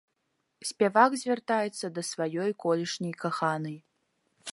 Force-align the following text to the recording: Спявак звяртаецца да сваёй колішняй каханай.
Спявак 0.69 1.11
звяртаецца 1.23 1.85
да 1.97 2.01
сваёй 2.11 2.49
колішняй 2.65 3.13
каханай. 3.25 3.77